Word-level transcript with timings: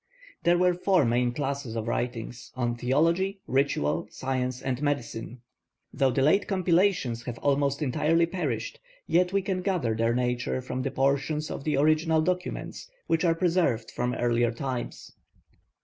There 0.41 0.57
were 0.57 0.73
four 0.73 1.05
main 1.05 1.31
classes 1.31 1.75
of 1.75 1.87
writings, 1.87 2.51
on 2.55 2.73
theology, 2.73 3.37
ritual, 3.45 4.07
science, 4.09 4.59
and 4.59 4.81
medicine. 4.81 5.41
Though 5.93 6.09
the 6.09 6.23
late 6.23 6.47
compilations 6.47 7.25
have 7.25 7.37
almost 7.37 7.83
entirely 7.83 8.25
perished, 8.25 8.79
yet 9.05 9.31
we 9.31 9.43
can 9.43 9.61
gather 9.61 9.93
their 9.95 10.15
nature 10.15 10.59
from 10.59 10.81
the 10.81 10.89
portions 10.89 11.51
of 11.51 11.65
the 11.65 11.77
original 11.77 12.23
documents 12.23 12.89
which 13.05 13.23
are 13.23 13.35
preserved 13.35 13.91
from 13.91 14.15
earlier 14.15 14.49
times. 14.51 15.11